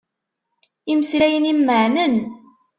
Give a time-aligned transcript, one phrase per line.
[0.91, 2.15] Imeslayen-im meɛnen.